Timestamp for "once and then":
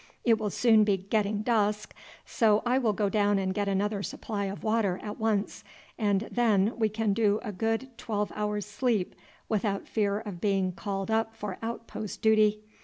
5.19-6.73